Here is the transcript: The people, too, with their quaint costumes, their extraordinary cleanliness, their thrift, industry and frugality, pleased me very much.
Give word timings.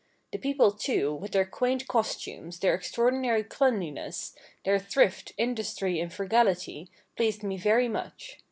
The 0.31 0.39
people, 0.39 0.71
too, 0.71 1.13
with 1.13 1.33
their 1.33 1.45
quaint 1.45 1.87
costumes, 1.87 2.57
their 2.57 2.73
extraordinary 2.73 3.43
cleanliness, 3.43 4.35
their 4.65 4.79
thrift, 4.79 5.31
industry 5.37 5.99
and 5.99 6.11
frugality, 6.11 6.89
pleased 7.15 7.43
me 7.43 7.55
very 7.55 7.87
much. 7.87 8.39